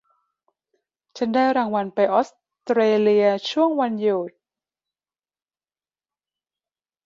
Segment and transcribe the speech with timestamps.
[1.17, 2.29] ฉันได้รางวัลไปออส
[2.65, 4.31] เตรเลียช่วงวันหยุด